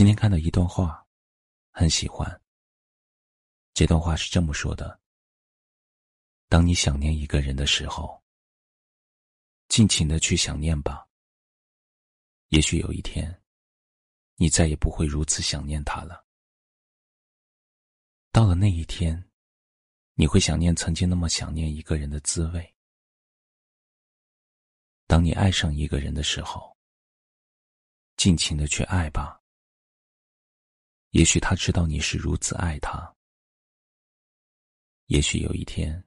[0.00, 1.06] 今天看到一段话，
[1.72, 2.40] 很喜欢。
[3.74, 4.98] 这段话是这么说的：
[6.48, 8.24] 当你想念一个人的时候，
[9.68, 11.06] 尽情的去想念吧。
[12.48, 13.42] 也许有一天，
[14.36, 16.26] 你再也不会如此想念他了。
[18.32, 19.30] 到了那一天，
[20.14, 22.74] 你会想念曾经那么想念一个人的滋味。
[25.06, 26.74] 当你爱上一个人的时候，
[28.16, 29.39] 尽情的去爱吧。
[31.10, 33.14] 也许他知道你是如此爱他。
[35.06, 36.04] 也许有一天，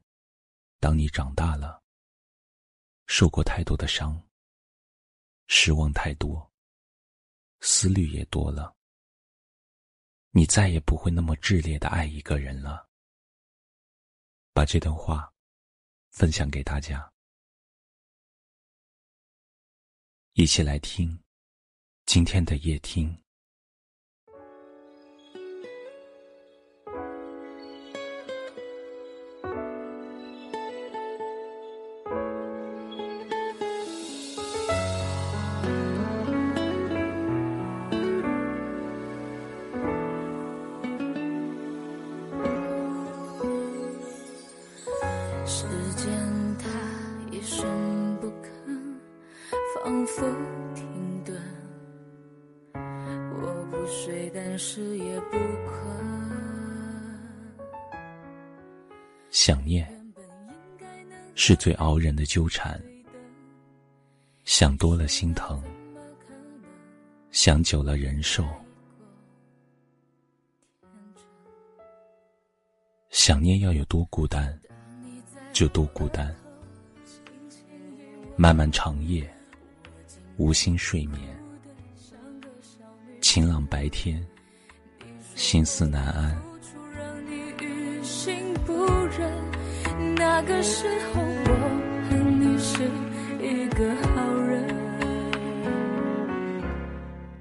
[0.79, 1.83] 当你长大了，
[3.07, 4.25] 受过太多的伤，
[5.47, 6.51] 失望太多，
[7.59, 8.75] 思虑也多了，
[10.29, 12.89] 你再也不会那么炽烈的爱一个人了。
[14.53, 15.33] 把这段话
[16.11, 17.11] 分享给大家，
[20.33, 21.21] 一起来听
[22.05, 23.22] 今天的夜听。
[59.45, 59.85] 想念
[61.35, 62.81] 是最熬人的纠缠，
[64.45, 65.61] 想多了心疼，
[67.29, 68.47] 想久了人瘦。
[73.09, 74.57] 想念要有多孤单，
[75.51, 76.33] 就多孤单。
[78.37, 79.29] 漫漫长夜。
[80.37, 81.19] 无心睡眠，
[83.19, 84.25] 晴朗白天，
[85.35, 86.52] 心思难安。
[90.25, 91.51] 那个时候，我
[92.09, 92.81] 和你是
[93.41, 94.65] 一个好人。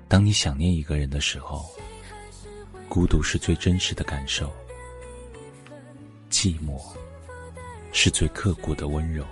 [0.09, 1.65] 当你想念一个人的时候，
[2.89, 4.53] 孤独是最真实的感受，
[6.29, 6.77] 寂寞
[7.93, 9.25] 是最刻骨的温柔。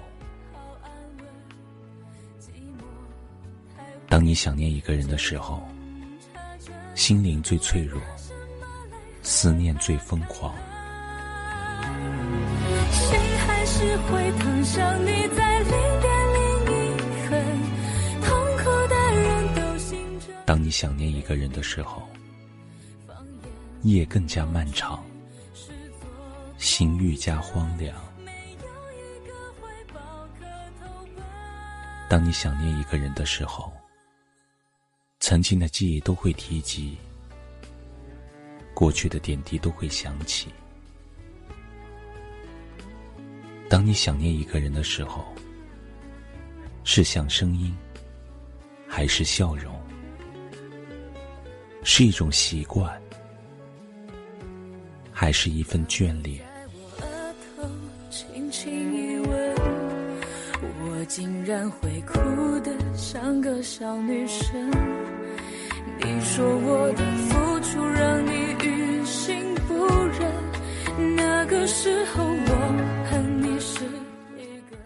[4.09, 5.61] 当你想念一个人的时候，
[6.95, 8.01] 心灵最脆弱，
[9.23, 10.55] 思念最疯狂。
[13.81, 15.71] 还是会疼上你在零
[16.03, 17.43] 点零一分？
[18.21, 20.27] 痛苦的人都醒着。
[20.45, 22.07] 当你想念一个人的时候，
[23.81, 25.03] 夜更加漫长，
[26.59, 27.97] 心愈加荒凉。
[32.07, 33.73] 当你想念一个人的时候。
[35.23, 36.97] 曾经的记忆都会提及，
[38.73, 40.49] 过去的点滴都会想起。
[43.71, 45.25] 当你想念一个人的时候，
[46.83, 47.73] 是像声音，
[48.89, 49.73] 还是笑容？
[51.85, 53.01] 是一种习惯，
[55.13, 56.45] 还是一份眷恋？
[60.83, 62.19] 我竟然会哭
[62.65, 64.69] 得像个小女生。
[66.01, 68.33] 你说我的付出让你
[68.67, 69.87] 于心不
[70.19, 72.30] 忍，那个时候。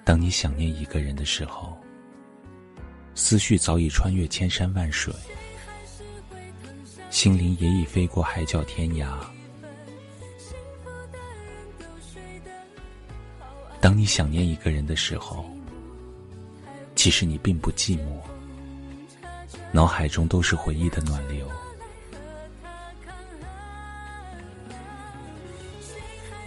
[0.05, 1.77] 当你想念一个人的时候，
[3.15, 5.13] 思绪早已穿越千山万水，
[7.11, 9.17] 心灵也已飞过海角天涯。
[13.81, 15.45] 当你想念一个人的时候，
[16.95, 18.21] 其实你并不寂寞。
[19.73, 21.51] 脑海中都是回忆的暖流。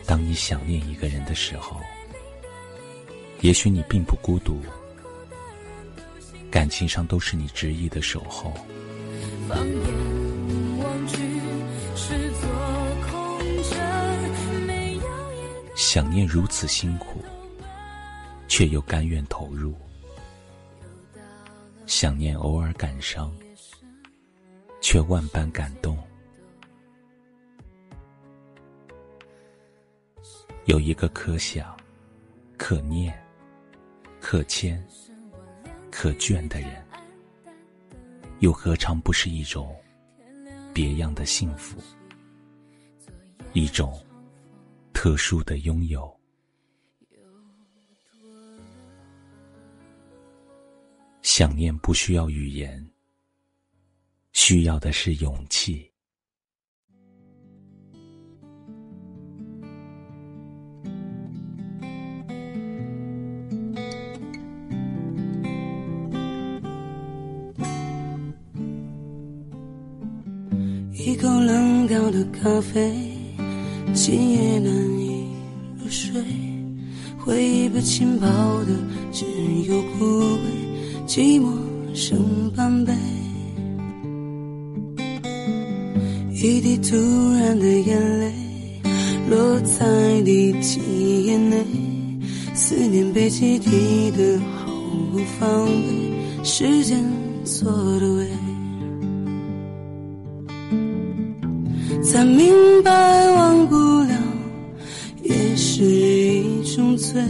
[0.06, 1.82] 当你想念一个人的时候，
[3.48, 4.62] 也许你并不孤独，
[6.52, 8.54] 感情上都是你执意的守候。
[15.78, 17.24] 想念如此辛苦，
[18.50, 19.74] 却又甘愿投入。
[21.86, 23.34] 想念偶尔感伤，
[24.82, 25.98] 却万般感动。
[30.66, 31.74] 有一个可想、
[32.58, 33.18] 可念、
[34.30, 34.86] 可牵、
[35.90, 36.86] 可眷的人，
[38.40, 39.74] 又何尝不是一种
[40.74, 41.82] 别样的幸福？
[43.54, 44.06] 一种
[44.92, 46.14] 特殊的拥有。
[51.22, 52.86] 想念不需要语言，
[54.34, 55.90] 需要的是勇气。
[71.00, 72.92] 一口冷掉的咖啡，
[73.94, 75.28] 今夜难以
[75.80, 76.20] 入睡。
[77.20, 78.28] 回忆被浸泡
[78.64, 78.74] 的
[79.12, 79.24] 只
[79.70, 80.40] 有枯萎，
[81.06, 81.54] 寂寞
[81.94, 82.94] 剩半杯。
[86.34, 86.96] 一滴突
[87.34, 88.34] 然的眼泪
[89.30, 90.80] 落在第几
[91.28, 91.64] 页内，
[92.56, 94.74] 思念被集体的毫
[95.14, 97.00] 无防备，时间
[97.46, 98.28] 做的伪。
[102.18, 102.52] 才明
[102.84, 102.92] 白，
[103.30, 104.10] 忘不了
[105.22, 107.22] 也是一种罪。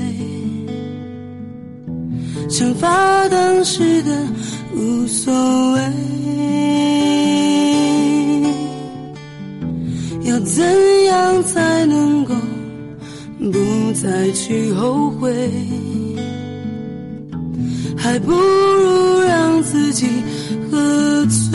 [2.48, 4.26] 惩罚当时的
[4.74, 5.34] 无所
[5.74, 5.82] 谓，
[10.24, 10.64] 要怎
[11.08, 12.34] 样才能够
[13.52, 15.52] 不再去后悔？
[17.98, 20.08] 还不如让自己
[20.72, 21.47] 喝醉。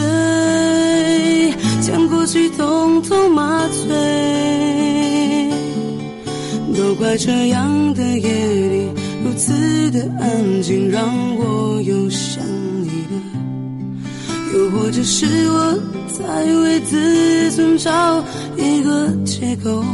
[2.32, 3.94] 去统统麻醉，
[6.74, 8.88] 都怪这样的夜里
[9.22, 9.52] 如此
[9.90, 11.06] 的安静，让
[11.36, 12.42] 我又想
[12.80, 13.20] 你了。
[14.54, 18.24] 又或者是我在为自尊找
[18.56, 19.84] 一个借口，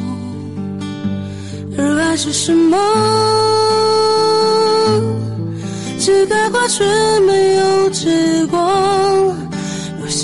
[1.76, 2.78] 而爱是什么？
[5.98, 6.84] 只开花却
[7.26, 9.34] 没有结果，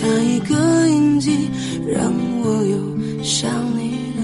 [0.04, 0.54] 留下一个
[0.88, 1.50] 印记。
[1.86, 2.12] 让
[2.42, 2.76] 我又
[3.22, 3.80] 想你
[4.18, 4.22] 了，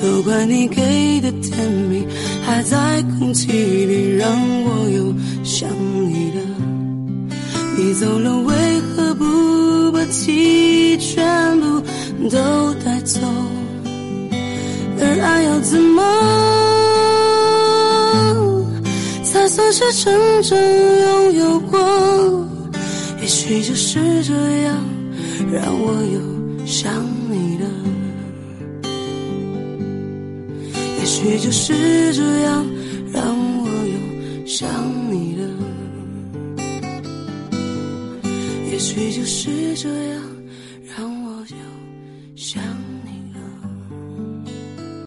[0.00, 2.06] 都怪你给的甜蜜
[2.44, 4.30] 还在空气里，让
[4.64, 5.14] 我又
[5.44, 5.68] 想
[6.08, 6.40] 你了。
[7.76, 11.80] 你走了，为何不把记忆全部
[12.28, 13.20] 都带走？
[14.98, 16.02] 而爱要怎么
[19.22, 20.58] 才算是真正
[21.00, 21.91] 拥有过？
[23.44, 24.78] 也许就是这样，
[25.52, 27.68] 让我又想你了。
[31.00, 32.64] 也许就是这样，
[33.12, 34.70] 让我又想
[35.10, 35.42] 你了。
[38.70, 40.31] 也许就是这样。